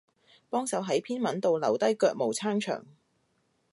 [0.49, 2.83] 幫手喺篇文度留低腳毛撐場